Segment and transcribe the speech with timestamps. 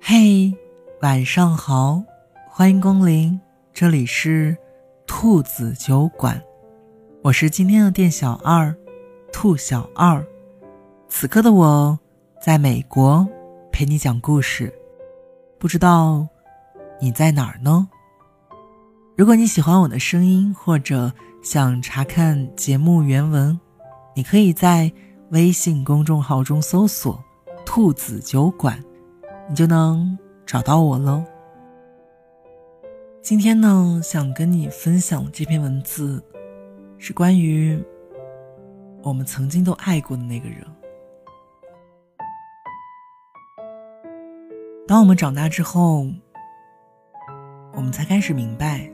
[0.00, 0.50] 嘿，
[1.02, 2.02] 晚上好，
[2.48, 3.38] 欢迎光临，
[3.74, 4.56] 这里是
[5.06, 6.42] 兔子酒馆，
[7.22, 8.74] 我是今天的店小二，
[9.30, 10.26] 兔小二。
[11.08, 11.98] 此刻的我
[12.40, 13.28] 在美国
[13.70, 14.72] 陪你讲故事，
[15.58, 16.26] 不知道
[16.98, 17.86] 你在哪儿呢？
[19.14, 23.60] 如果你喜欢我的声音，或者想查看节目原文，
[24.14, 24.90] 你可以在
[25.32, 27.22] 微信公众号中搜索
[27.76, 28.82] “兔子酒馆”，
[29.50, 31.22] 你就能找到我喽。
[33.20, 36.24] 今天呢，想跟你分享这篇文字，
[36.96, 37.78] 是关于
[39.02, 40.66] 我们曾经都爱过的那个人。
[44.88, 46.06] 当我们长大之后，
[47.74, 48.90] 我们才开始明白。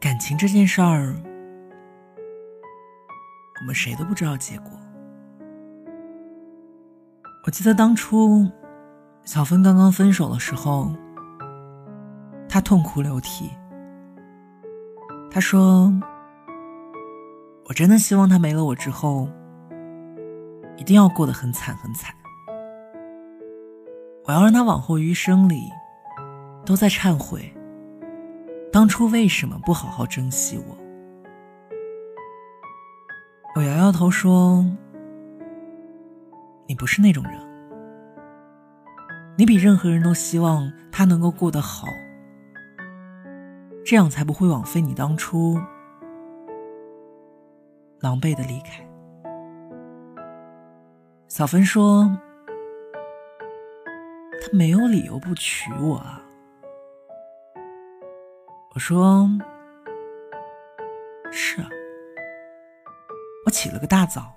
[0.00, 1.14] 感情这件事儿，
[3.60, 4.70] 我们谁都不知道结果。
[7.44, 8.48] 我记得当初
[9.24, 10.92] 小芬刚刚分手的时候，
[12.48, 13.50] 她痛哭流涕。
[15.28, 15.92] 她说
[17.66, 19.28] ：“我真的希望他没了我之后，
[20.76, 22.14] 一定要过得很惨很惨。
[24.24, 25.68] 我要让他往后余生里
[26.64, 27.52] 都在忏悔。”
[28.72, 30.78] 当初为什么不好好珍惜我？
[33.56, 34.64] 我摇摇头说
[36.72, 37.38] ：“你不是那种人，
[39.36, 41.86] 你比任何人都希望他能够过得好，
[43.84, 45.60] 这样才不会枉费你当初
[48.00, 48.82] 狼狈的离开。”
[51.28, 52.04] 小芬说
[54.40, 56.22] ：“他没有理由不娶我啊。”
[58.74, 59.28] 我说
[61.30, 61.68] ：“是啊，
[63.44, 64.34] 我起了个大早，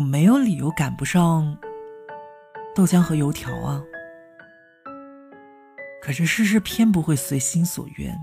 [0.00, 1.58] 我没有理由赶不上
[2.74, 3.84] 豆浆和油条啊。
[6.00, 8.18] 可是事事偏不会随心所愿。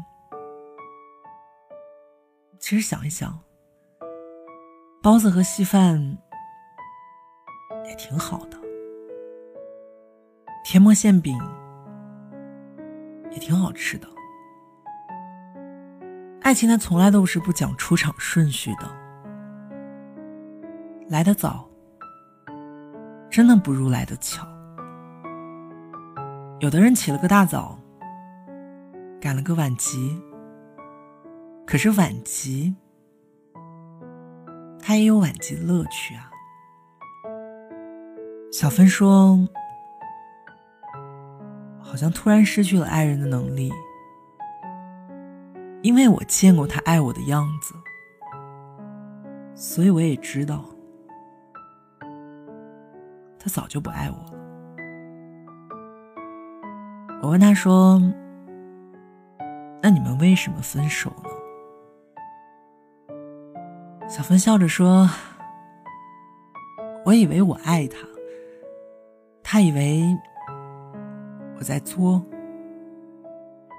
[2.57, 3.39] 其实想一想，
[5.03, 6.17] 包子和稀饭
[7.85, 8.57] 也挺好的，
[10.65, 11.39] 甜馍馅饼
[13.29, 14.07] 也挺好吃的。”
[16.41, 18.89] 爱情它从来都是不讲出场顺序的，
[21.07, 21.66] 来得早，
[23.29, 24.47] 真的不如来得巧。
[26.59, 27.77] 有的人起了个大早，
[29.21, 30.19] 赶了个晚集，
[31.65, 32.75] 可是晚集，
[34.81, 36.31] 他也有晚集的乐趣啊。
[38.51, 39.37] 小芬说
[41.79, 43.71] ：“好像突然失去了爱人的能力。”
[45.83, 47.75] 因为我见过他爱我的样子，
[49.53, 50.65] 所以我也知道，
[53.39, 54.33] 他早就不爱我了。
[57.21, 58.01] 我问他说
[59.81, 61.29] ：“那你们为什么分手呢？”
[64.07, 65.09] 小芬笑着说
[67.05, 67.97] ：“我以为我爱他，
[69.43, 70.03] 他以为
[71.57, 72.23] 我在作。”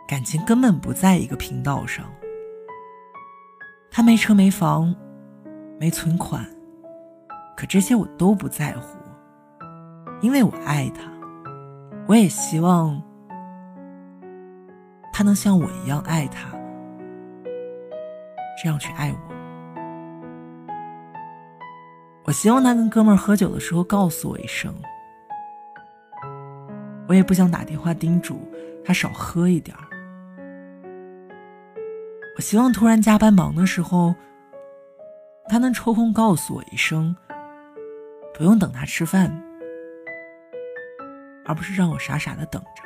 [0.09, 2.05] 感情根本不在一个频道上。
[3.91, 4.95] 他没车没房，
[5.79, 6.47] 没存款，
[7.57, 8.98] 可这些我都不在乎，
[10.21, 11.03] 因为我爱他，
[12.09, 13.01] 我也希望
[15.13, 16.51] 他能像我一样爱他，
[18.63, 19.19] 这样去爱我。
[22.25, 24.75] 我希望他跟哥们儿喝酒的时候告诉我一声，
[27.07, 28.41] 我也不想打电话叮嘱
[28.85, 29.85] 他少喝一点儿。
[32.37, 34.15] 我希望突然加班忙的时候，
[35.49, 37.17] 他能抽空告诉我一声，
[38.35, 39.33] 不用等他吃饭，
[41.49, 42.83] 而不是让我傻傻的等着。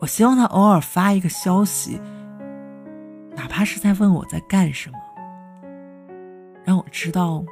[0.00, 1.98] 我希望他偶尔发一个消息，
[3.34, 4.98] 哪怕是在问我在干什么，
[6.64, 7.42] 让我知道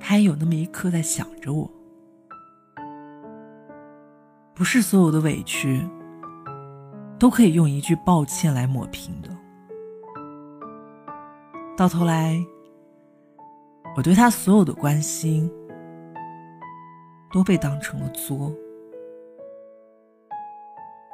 [0.00, 1.70] 他也有那么一刻在想着我。
[4.54, 5.86] 不是所有的委屈。
[7.16, 9.30] 都可以用一句抱歉来抹平的。
[11.74, 12.44] 到头来，
[13.96, 15.50] 我对他所有的关心
[17.32, 18.52] 都被当成了作。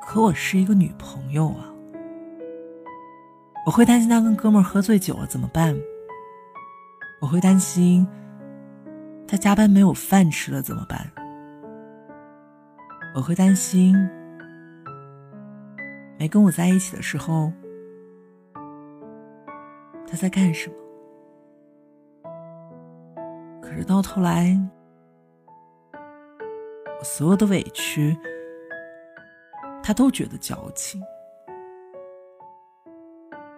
[0.03, 1.73] 可我是一个女朋友啊，
[3.67, 5.79] 我会担心他跟哥们儿喝醉酒了怎么办？
[7.21, 8.07] 我会担心
[9.29, 11.07] 他加班没有饭吃了怎么办？
[13.15, 13.95] 我会担心。
[16.19, 17.53] 没跟我在一起的时候，
[20.07, 20.75] 他在干什么？
[23.71, 24.59] 可是到头来，
[26.99, 28.19] 我所有的委屈，
[29.81, 31.01] 他都觉得矫情。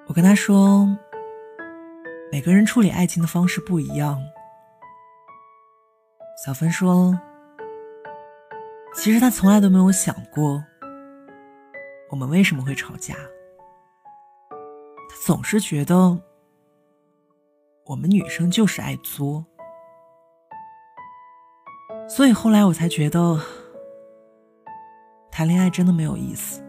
[0.06, 0.86] 我跟他说，
[2.30, 4.22] 每个人处理爱情的方式不一样。
[6.44, 7.18] 小芬说，
[8.94, 10.62] 其实他从来都没有想过，
[12.10, 13.14] 我们为什么会吵架。
[15.08, 16.20] 他总是觉得，
[17.86, 19.46] 我们女生就是爱作。
[22.14, 23.40] 所以后来我才觉得，
[25.30, 26.62] 谈恋爱真的没有意思，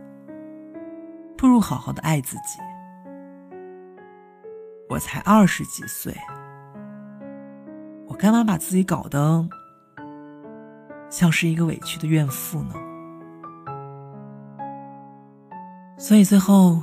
[1.38, 2.60] 不如好好的爱自己。
[4.88, 6.16] 我才二十几岁，
[8.08, 9.46] 我干嘛把自己搞得
[11.10, 12.76] 像是一个委屈的怨妇呢？
[15.98, 16.82] 所以最后，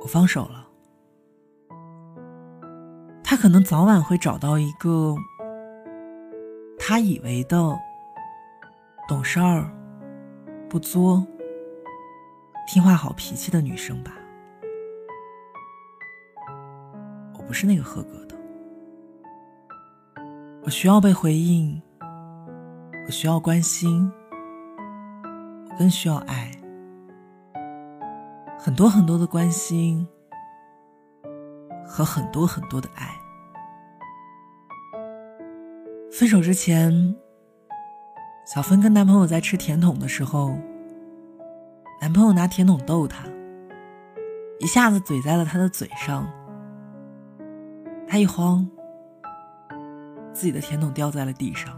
[0.00, 0.66] 我放手了。
[3.22, 5.14] 他可能早晚会找到一个。
[6.88, 7.78] 他以为的
[9.06, 9.70] 懂事儿、
[10.70, 11.22] 不作、
[12.66, 14.10] 听话、好脾气的女生吧，
[17.34, 18.34] 我不是那个合格的。
[20.62, 21.78] 我需要被回应，
[23.04, 24.10] 我需要关心，
[25.68, 26.50] 我更需要爱，
[28.58, 30.08] 很多很多的关心
[31.86, 33.14] 和很多很多的爱。
[36.18, 37.14] 分手之前，
[38.44, 40.58] 小芬跟男朋友在吃甜筒的时候，
[42.00, 43.24] 男朋友拿甜筒逗她，
[44.58, 46.28] 一下子怼在了她的嘴上。
[48.08, 48.68] 她一慌，
[50.32, 51.72] 自己的甜筒掉在了地上，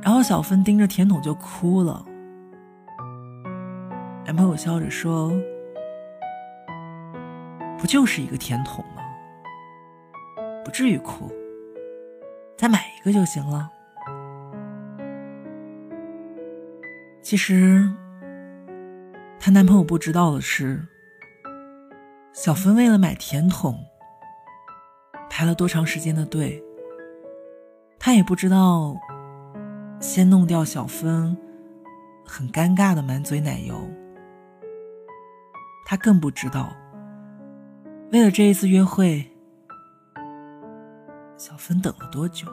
[0.00, 2.02] 然后小芬盯着甜筒就哭了。
[4.24, 5.30] 男朋友笑着说
[7.76, 9.02] ：“不就是一个甜筒吗？
[10.64, 11.30] 不至于哭。”
[12.58, 13.70] 再买一个就行了。
[17.22, 17.88] 其实，
[19.38, 20.84] 她男朋友不知道的是，
[22.32, 23.78] 小芬为了买甜筒
[25.30, 26.60] 排了多长时间的队。
[28.00, 28.96] 他也不知道，
[30.00, 31.36] 先弄掉小芬
[32.24, 33.76] 很尴尬的满嘴奶油。
[35.86, 36.74] 他更不知道，
[38.10, 39.30] 为了这一次约会。
[41.38, 42.48] 小芬等了多久？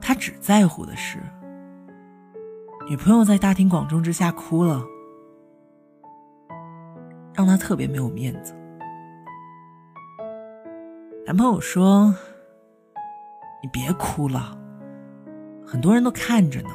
[0.00, 1.18] 他只在乎的是，
[2.88, 4.82] 女朋友在大庭广众之下哭了，
[7.34, 8.54] 让他特别没有面子。
[11.26, 12.14] 男朋友说
[13.62, 14.56] ：“你别哭了，
[15.66, 16.70] 很多人都看着呢，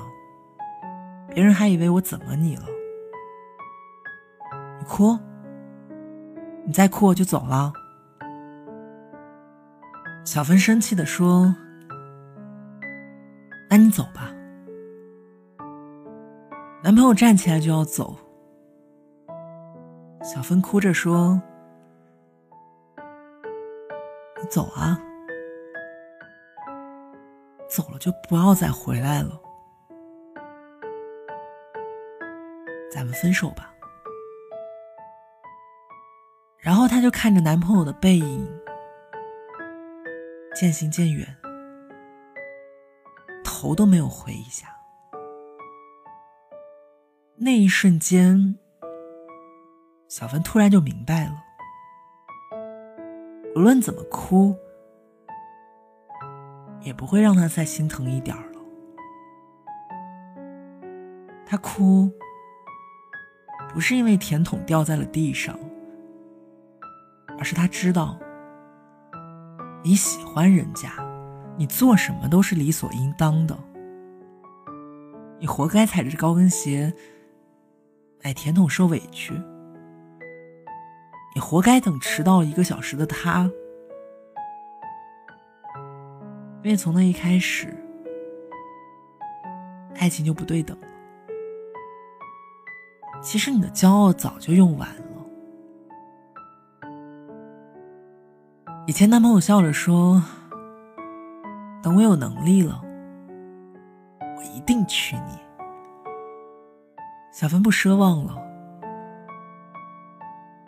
[1.34, 2.66] 别人还以为我怎么你了。
[4.80, 5.18] 你哭，
[6.64, 7.74] 你再哭我就走了。”
[10.32, 11.56] 小芬生气的说
[13.68, 14.32] ：“那你走吧。”
[16.84, 18.16] 男朋友站起来就要走，
[20.22, 21.42] 小芬哭着说
[24.40, 25.02] ：“你走啊，
[27.68, 29.32] 走了就不要再回来了，
[32.94, 33.74] 咱们分手吧。”
[36.62, 38.48] 然后她就看着男朋友的背影。
[40.60, 41.26] 渐行渐远，
[43.46, 44.68] 头都没有回一下。
[47.38, 48.58] 那一瞬间，
[50.10, 51.42] 小芬突然就明白了：
[53.56, 54.54] 无论怎么哭，
[56.82, 58.60] 也不会让他再心疼一点了。
[61.46, 62.12] 他哭，
[63.70, 65.58] 不是因为甜筒掉在了地上，
[67.38, 68.20] 而是他知道。
[69.82, 70.92] 你喜欢人家，
[71.58, 73.58] 你做什么都是理所应当的。
[75.40, 76.94] 你活该踩着高跟鞋
[78.22, 79.34] 买甜筒受委屈，
[81.34, 83.50] 你活该等迟到一个小时的他。
[86.62, 87.74] 因为从那一开始，
[89.96, 90.88] 爱情就不对等了。
[93.22, 95.19] 其实你的骄傲早就用完了。
[98.90, 100.20] 以前男朋友笑着说
[101.80, 102.82] ：“等我有能力了，
[104.20, 105.38] 我一定娶你。”
[107.32, 108.36] 小芬不奢望了，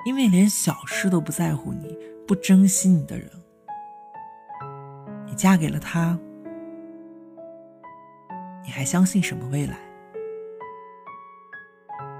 [0.05, 1.97] 因为连小事都不在乎你、
[2.27, 3.27] 不珍惜你的人，
[5.25, 6.15] 你嫁给了他，
[8.63, 9.79] 你还相信什么未来？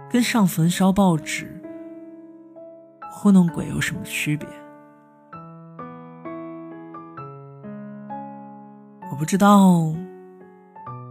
[0.10, 1.62] 跟上坟烧报纸、
[3.12, 4.50] 糊弄鬼有什么区别？
[9.22, 9.84] 不知道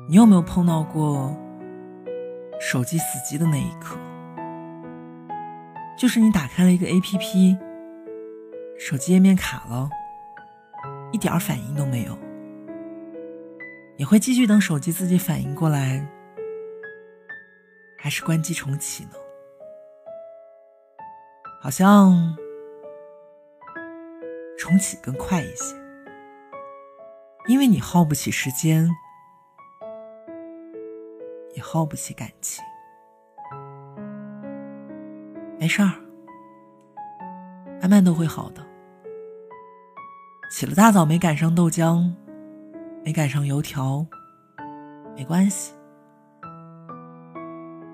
[0.09, 1.33] 你有没有碰到过
[2.59, 3.97] 手机死机的那一刻，
[5.97, 7.57] 就是你打开了一个 APP，
[8.81, 9.89] 手机页面卡了，
[11.13, 12.19] 一点反应都没有，
[13.97, 16.05] 你会继续等手机自己反应过来，
[17.97, 19.11] 还是关机重启呢？
[21.63, 22.37] 好像
[24.59, 25.79] 重启更快一些。
[27.51, 28.89] 因为你耗不起时间，
[31.57, 32.65] 也耗不起感情。
[35.59, 35.91] 没事儿，
[37.81, 38.65] 慢慢都会好的。
[40.53, 42.09] 起了大早没赶上豆浆，
[43.05, 44.07] 没赶上油条，
[45.17, 45.75] 没关系。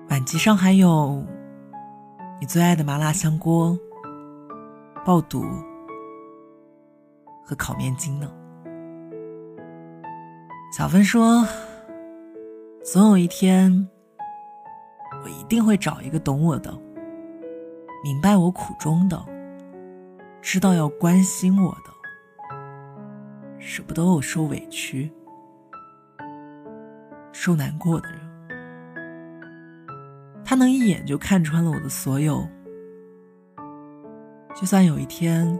[0.07, 1.25] 碗机上还有
[2.39, 3.75] 你最爱的麻辣香锅、
[5.03, 5.43] 爆肚
[7.43, 8.31] 和烤面筋呢。
[10.77, 11.43] 小芬说
[12.85, 13.89] ：“总有一天，
[15.23, 16.71] 我一定会找一个懂我的、
[18.03, 19.19] 明白我苦衷的、
[20.39, 21.91] 知道要关心我的、
[23.57, 25.11] 舍不得我受委屈、
[27.31, 28.19] 受难过的人。
[30.45, 32.47] 他能一眼就看穿了我的所有。
[34.53, 35.59] 就算有一天，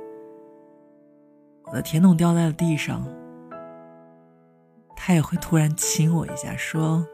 [1.64, 3.04] 我的甜筒掉在了地上。”
[5.08, 7.08] 他也会突然亲我一下，说：“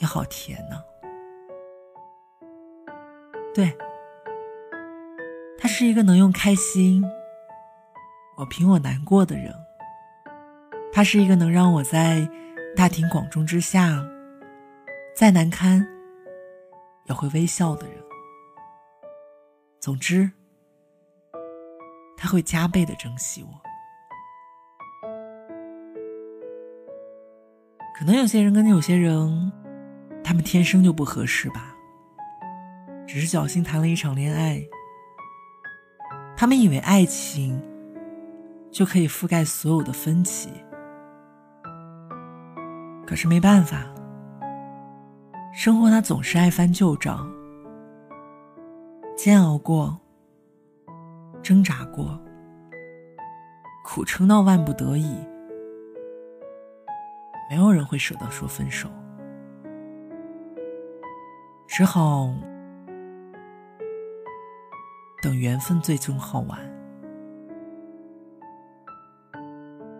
[0.00, 0.82] 你好甜呢。”
[3.54, 3.76] 对，
[5.58, 7.04] 他是一个能用开心
[8.38, 9.54] 我凭我难过的人。
[10.90, 12.26] 他是一个能让我在
[12.74, 14.02] 大庭广众之下
[15.14, 15.86] 再难堪
[17.04, 18.02] 也会微笑的人。
[19.80, 20.30] 总之，
[22.16, 23.69] 他会加倍的珍惜我。
[28.00, 29.52] 可能有些人跟有些人，
[30.24, 31.76] 他们天生就不合适吧。
[33.06, 34.58] 只是侥幸谈了一场恋爱，
[36.34, 37.60] 他们以为爱情
[38.70, 40.48] 就可以覆盖所有的分歧。
[43.06, 43.84] 可是没办法，
[45.52, 47.30] 生活它总是爱翻旧账，
[49.14, 50.00] 煎熬过，
[51.42, 52.18] 挣扎过，
[53.84, 55.14] 苦撑到万不得已。
[57.50, 58.88] 没有人会舍得说分手，
[61.66, 62.32] 只好
[65.20, 66.56] 等缘分最终耗完。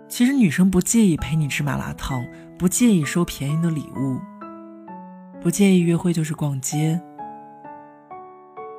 [0.09, 2.25] 其实女生不介意陪你吃麻辣烫，
[2.57, 4.21] 不介意收便宜的礼物，
[5.41, 7.01] 不介意约会就是逛街，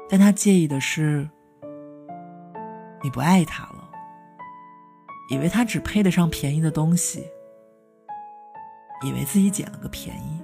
[0.10, 1.30] 但她介意的是
[3.04, 3.90] 你不爱她了，
[5.30, 7.25] 以为她只配得上便宜的东西。
[9.01, 10.41] 以为自己捡了个便宜，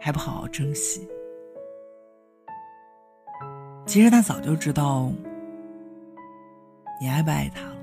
[0.00, 1.08] 还不好好珍惜。
[3.86, 5.10] 其实他早就知道
[7.00, 7.74] 你爱不爱他了。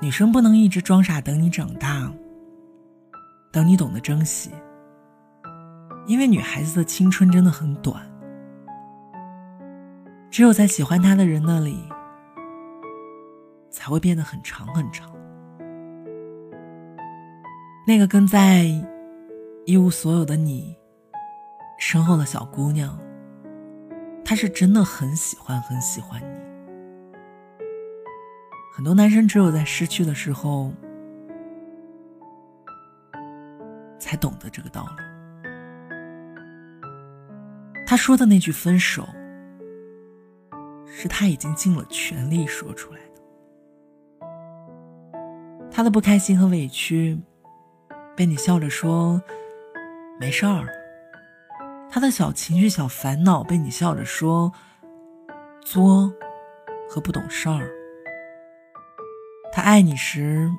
[0.00, 2.12] 女生不能一直装傻等你长大，
[3.50, 4.50] 等你懂得珍惜，
[6.06, 8.06] 因为女孩子的青春真的很短。
[10.30, 11.82] 只有在喜欢他的人那里，
[13.70, 15.15] 才会变得很长很长。
[17.88, 18.64] 那个跟在
[19.64, 20.76] 一无所有的你
[21.78, 22.98] 身后的小姑娘，
[24.24, 26.26] 她是真的很喜欢很喜欢你。
[28.74, 30.72] 很多男生只有在失去的时候，
[34.00, 35.04] 才懂得这个道理。
[37.86, 39.06] 他说的那句分手，
[40.86, 44.26] 是他已经尽了全力说出来的。
[45.70, 47.16] 他的不开心和委屈。
[48.16, 49.22] 被你笑着说
[50.18, 50.66] 没事儿，
[51.90, 54.50] 他的小情绪、小烦恼被你笑着说
[55.60, 56.10] 作
[56.88, 57.70] 和不懂事儿。
[59.52, 60.50] 他爱你时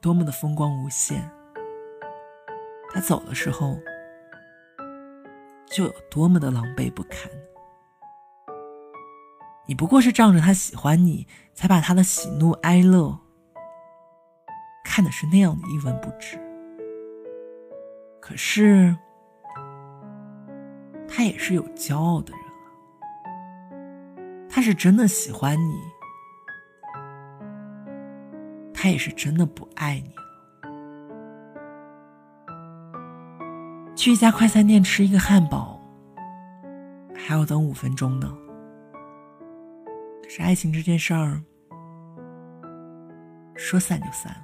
[0.00, 1.30] 多么的风光无限，
[2.92, 3.78] 他走的时候
[5.66, 7.30] 就有多么的狼狈不堪。
[9.66, 13.16] 你不过是仗着他喜欢你，才把他的喜怒哀乐
[14.84, 16.36] 看的是那样的一文不值。
[18.28, 18.94] 可是，
[21.08, 22.52] 他也是有骄傲的人啊。
[24.50, 25.80] 他是真的喜欢你，
[28.74, 30.22] 他也是真的不爱你了。
[33.96, 35.80] 去一家快餐店吃一个汉堡，
[37.16, 38.30] 还要等五分钟呢。
[40.22, 41.40] 可是爱情这件事儿，
[43.56, 44.40] 说散就散了。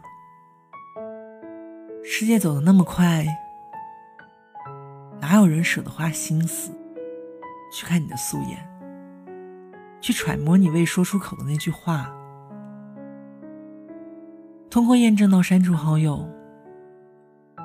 [2.03, 3.27] 世界走得那么快，
[5.21, 6.71] 哪有人舍得花心思
[7.73, 8.59] 去看你的素颜，
[10.01, 12.11] 去揣摩你未说出口的那句话？
[14.71, 16.29] 通过验证到删除好友，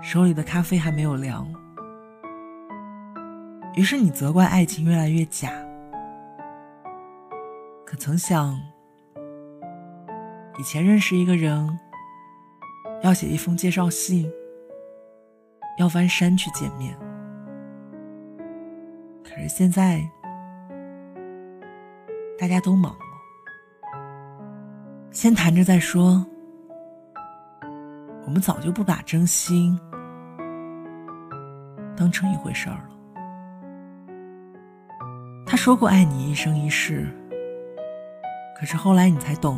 [0.01, 1.51] 手里的咖啡还没有凉，
[3.75, 5.51] 于是你责怪爱情越来越假。
[7.85, 8.59] 可曾想，
[10.57, 11.79] 以前认识一个人。
[13.01, 14.29] 要写一封介绍信，
[15.77, 16.93] 要翻山去见面。
[19.39, 20.05] 可是现在，
[22.37, 22.99] 大家都忙了，
[25.11, 26.25] 先谈着再说。
[28.25, 29.79] 我们早就不把真心
[31.95, 32.89] 当成一回事儿了。
[35.45, 37.07] 他说过爱你一生一世，
[38.59, 39.57] 可是后来你才懂。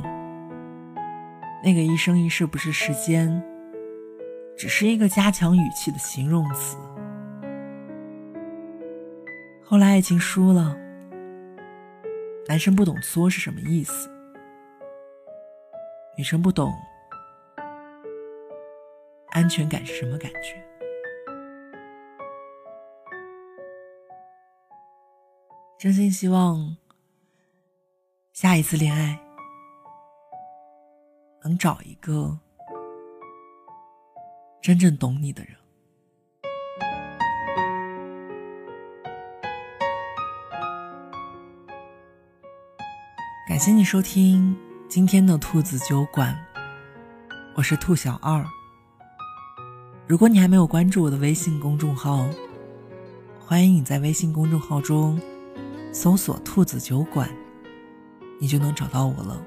[1.63, 3.43] 那个一生一世不是时间，
[4.55, 6.77] 只是一个加强语气的形容词。
[9.71, 10.75] 后来爱情输了，
[12.45, 14.11] 男生不懂作是什么意思，
[16.17, 16.73] 女生不懂
[19.29, 20.61] 安全感是什么感觉。
[25.79, 26.75] 真心希望
[28.33, 29.17] 下一次恋爱。
[31.45, 32.37] 能找一个
[34.61, 35.60] 真正懂你的人。
[43.61, 44.57] 谢你收听
[44.89, 46.35] 今天的兔子酒馆，
[47.53, 48.43] 我是兔小二。
[50.07, 52.27] 如果你还没有关注我的微信公众号，
[53.39, 55.21] 欢迎你在微信公众号中
[55.93, 57.29] 搜索“兔子酒馆”，
[58.41, 59.39] 你就能找到我了。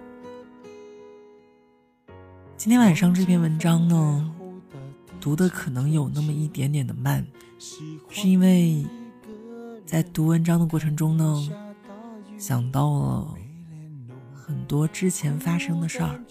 [2.57, 4.33] 今天晚上这篇文章呢，
[5.21, 7.27] 读的可能有那么一点点的慢，
[8.09, 8.87] 是因为
[9.85, 11.51] 在读文章的过程中呢，
[12.39, 13.35] 想到了
[14.47, 16.23] 很多之前发生的事儿，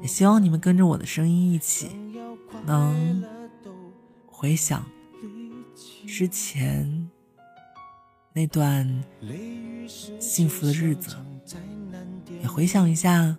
[0.00, 1.88] 也希望你们跟着我的声音一起，
[2.64, 3.24] 能
[4.24, 4.86] 回想
[6.06, 7.10] 之前
[8.32, 9.02] 那段
[10.20, 11.16] 幸福的日子，
[12.40, 13.36] 也回想一下。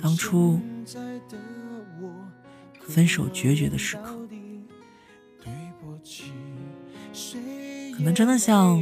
[0.00, 0.60] 当初
[2.80, 4.16] 分手决绝的时刻，
[7.94, 8.80] 可能真的像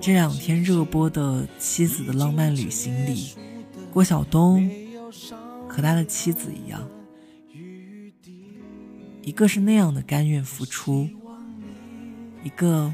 [0.00, 3.34] 这两天热播的《妻子的浪漫旅行》里
[3.92, 4.70] 郭晓东
[5.68, 6.88] 和他的妻子一样，
[9.22, 11.08] 一个是那样的甘愿付出，
[12.44, 12.92] 一个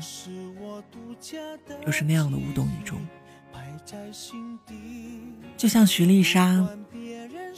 [1.85, 2.99] 又是那样的无动于衷，
[5.57, 6.69] 就像徐丽莎。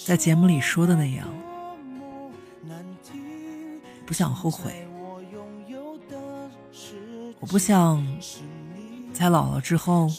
[0.04, 1.28] 在节目里说的那样，
[4.04, 4.84] 不想后悔，
[7.38, 8.04] 我不想
[9.14, 10.10] 在老了之后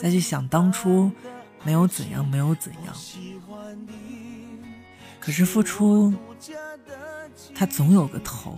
[0.00, 1.12] 再去想当初
[1.62, 2.94] 没有怎样，没有怎样。
[5.20, 6.12] 可是付出，
[7.54, 8.56] 它总有个头。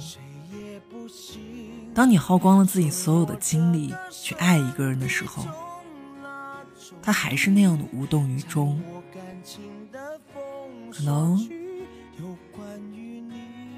[1.92, 5.44] 当你耗光了自己所有的精力去爱一个人的时候，
[7.02, 8.82] 他还是那样的无动于衷。
[10.90, 11.38] 可能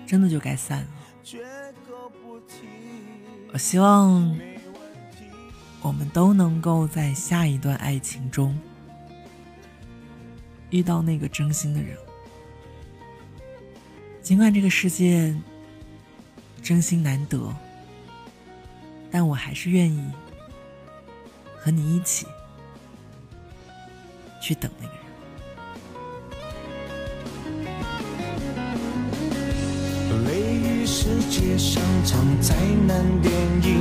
[0.07, 0.89] 真的就该散了。
[3.53, 4.39] 我希望
[5.83, 8.59] 我们都能够在下一段爱情中
[10.71, 11.97] 遇到那个真心的人。
[14.21, 15.35] 尽管这个世界
[16.61, 17.55] 真心难得，
[19.11, 20.05] 但我还是愿意
[21.57, 22.27] 和你一起
[24.43, 24.97] 去等那个人。
[30.89, 32.55] 世界上场灾
[32.87, 33.81] 难电影，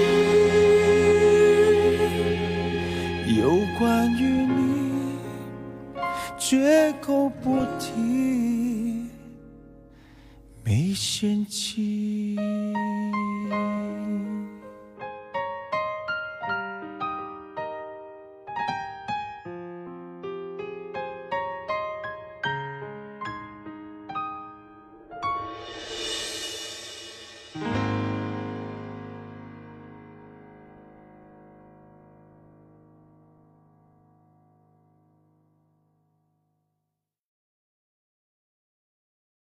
[6.99, 8.10] 口不提，